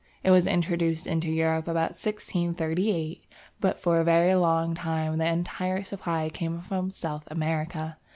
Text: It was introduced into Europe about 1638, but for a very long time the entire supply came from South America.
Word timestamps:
It 0.23 0.31
was 0.31 0.47
introduced 0.47 1.05
into 1.05 1.29
Europe 1.29 1.67
about 1.67 1.91
1638, 1.91 3.23
but 3.59 3.77
for 3.77 3.99
a 3.99 4.03
very 4.03 4.33
long 4.33 4.73
time 4.73 5.19
the 5.19 5.27
entire 5.27 5.83
supply 5.83 6.27
came 6.29 6.59
from 6.61 6.89
South 6.89 7.27
America. 7.29 7.97